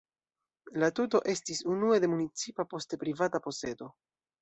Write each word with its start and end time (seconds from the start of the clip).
La 0.83 0.89
tuto 0.99 1.21
estis 1.35 1.63
unue 1.75 2.01
de 2.07 2.11
municipa, 2.17 2.69
poste 2.75 3.03
privata 3.07 3.47
posedo. 3.49 3.97